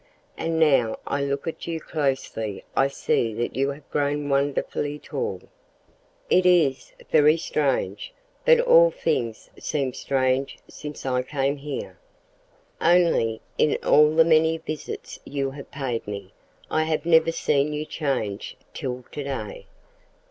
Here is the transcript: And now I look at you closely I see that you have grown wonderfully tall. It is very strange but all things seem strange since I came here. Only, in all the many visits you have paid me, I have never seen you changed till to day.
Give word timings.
And 0.35 0.57
now 0.59 0.97
I 1.05 1.21
look 1.21 1.45
at 1.47 1.67
you 1.67 1.79
closely 1.79 2.63
I 2.75 2.87
see 2.87 3.35
that 3.35 3.55
you 3.55 3.69
have 3.69 3.87
grown 3.91 4.29
wonderfully 4.29 4.97
tall. 4.97 5.41
It 6.27 6.43
is 6.43 6.91
very 7.11 7.37
strange 7.37 8.11
but 8.43 8.59
all 8.61 8.89
things 8.89 9.51
seem 9.59 9.93
strange 9.93 10.57
since 10.67 11.05
I 11.05 11.21
came 11.21 11.57
here. 11.57 11.99
Only, 12.81 13.41
in 13.59 13.77
all 13.83 14.15
the 14.15 14.25
many 14.25 14.57
visits 14.57 15.19
you 15.23 15.51
have 15.51 15.69
paid 15.69 16.07
me, 16.07 16.33
I 16.71 16.85
have 16.85 17.05
never 17.05 17.31
seen 17.31 17.71
you 17.71 17.85
changed 17.85 18.55
till 18.73 19.03
to 19.11 19.23
day. 19.23 19.67